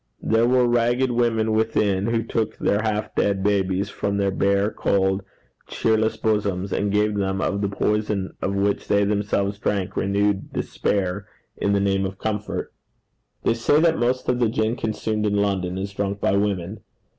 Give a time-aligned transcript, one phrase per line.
[0.23, 5.21] There were ragged women within who took their half dead babies from their bare, cold,
[5.67, 11.27] cheerless bosoms, and gave them of the poison of which they themselves drank renewed despair
[11.55, 12.73] in the name of comfort.
[13.43, 16.79] They say that most of the gin consumed in London is drunk by women.